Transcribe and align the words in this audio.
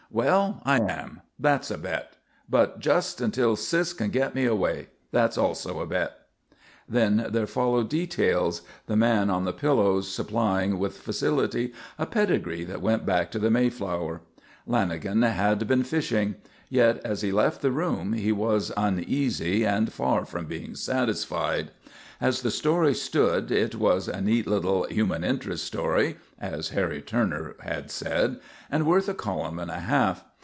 "Well, 0.13 0.61
I 0.65 0.77
am. 0.81 1.21
That's 1.39 1.71
a 1.71 1.77
bet. 1.77 2.17
But 2.49 2.81
just 2.81 3.21
until 3.21 3.55
Sis 3.55 3.93
can 3.93 4.09
get 4.09 4.35
me 4.35 4.43
away; 4.43 4.87
that's 5.13 5.37
also 5.37 5.79
a 5.79 5.85
bet." 5.87 6.11
Then 6.85 7.27
there 7.29 7.47
followed 7.47 7.87
details, 7.87 8.61
the 8.87 8.97
man 8.97 9.29
on 9.29 9.45
the 9.45 9.53
pillows 9.53 10.11
supplying 10.11 10.77
with 10.77 10.97
facility 10.97 11.71
a 11.97 12.05
pedigree 12.05 12.65
that 12.65 12.81
went 12.81 13.05
back 13.05 13.31
to 13.31 13.39
the 13.39 13.49
Mayflower. 13.49 14.19
Lanagan 14.67 15.23
had 15.23 15.65
been 15.65 15.83
fishing; 15.85 16.35
yet 16.67 16.99
as 17.05 17.21
he 17.21 17.31
left 17.31 17.61
the 17.61 17.71
room 17.71 18.11
he 18.11 18.33
was 18.33 18.71
uneasy 18.75 19.65
and 19.65 19.93
far 19.93 20.25
from 20.25 20.45
being 20.45 20.75
satisfied. 20.75 21.71
As 22.21 22.43
the 22.43 22.51
story 22.51 22.93
stood 22.93 23.51
it 23.51 23.73
was 23.75 24.07
a 24.07 24.21
neat 24.21 24.45
little 24.45 24.83
"human 24.83 25.23
interest" 25.23 25.65
story 25.65 26.17
as 26.39 26.69
Harry 26.69 27.01
Turner 27.01 27.55
had 27.61 27.89
said 27.89 28.39
and 28.69 28.85
worth 28.85 29.09
a 29.09 29.15
column 29.15 29.57
and 29.57 29.71
a 29.71 29.79
half. 29.79 30.23